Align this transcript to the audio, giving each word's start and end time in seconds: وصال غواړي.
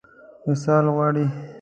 وصال 0.47 0.85
غواړي. 0.95 1.25